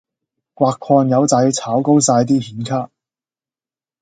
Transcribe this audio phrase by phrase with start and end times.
[0.55, 2.89] 挖礦友仔炒高哂啲顯卡